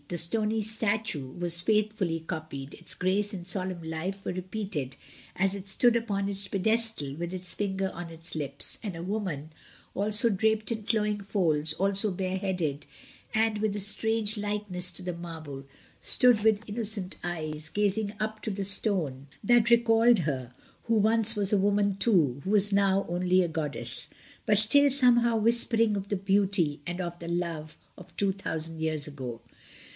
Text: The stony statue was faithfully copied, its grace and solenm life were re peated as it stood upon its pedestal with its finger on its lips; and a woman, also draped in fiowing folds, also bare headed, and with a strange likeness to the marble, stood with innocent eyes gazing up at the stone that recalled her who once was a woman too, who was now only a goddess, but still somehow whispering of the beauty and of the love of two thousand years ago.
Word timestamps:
The 0.07 0.17
stony 0.17 0.61
statue 0.61 1.27
was 1.35 1.61
faithfully 1.61 2.19
copied, 2.19 2.73
its 2.73 2.95
grace 2.95 3.33
and 3.35 3.45
solenm 3.45 3.85
life 3.87 4.25
were 4.25 4.33
re 4.33 4.41
peated 4.41 4.93
as 5.37 5.53
it 5.55 5.69
stood 5.69 5.95
upon 5.95 6.27
its 6.27 6.47
pedestal 6.49 7.15
with 7.15 7.31
its 7.31 7.53
finger 7.53 7.91
on 7.93 8.09
its 8.09 8.35
lips; 8.35 8.77
and 8.83 8.95
a 8.97 9.03
woman, 9.03 9.53
also 9.95 10.29
draped 10.29 10.69
in 10.71 10.83
fiowing 10.83 11.23
folds, 11.23 11.73
also 11.73 12.11
bare 12.11 12.37
headed, 12.37 12.87
and 13.33 13.59
with 13.59 13.73
a 13.75 13.79
strange 13.79 14.37
likeness 14.37 14.91
to 14.91 15.03
the 15.03 15.13
marble, 15.13 15.63
stood 16.01 16.43
with 16.43 16.59
innocent 16.67 17.15
eyes 17.23 17.69
gazing 17.69 18.13
up 18.19 18.41
at 18.47 18.55
the 18.57 18.63
stone 18.65 19.27
that 19.43 19.69
recalled 19.69 20.19
her 20.19 20.51
who 20.85 20.95
once 20.95 21.37
was 21.37 21.53
a 21.53 21.59
woman 21.59 21.95
too, 21.95 22.41
who 22.43 22.49
was 22.49 22.73
now 22.73 23.05
only 23.07 23.43
a 23.43 23.47
goddess, 23.47 24.09
but 24.47 24.57
still 24.57 24.89
somehow 24.89 25.37
whispering 25.37 25.95
of 25.95 26.09
the 26.09 26.17
beauty 26.17 26.81
and 26.85 26.99
of 26.99 27.17
the 27.19 27.29
love 27.29 27.77
of 27.97 28.13
two 28.17 28.33
thousand 28.33 28.81
years 28.81 29.07
ago. 29.07 29.39